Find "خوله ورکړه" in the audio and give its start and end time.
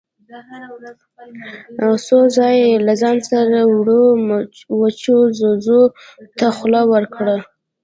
6.57-7.35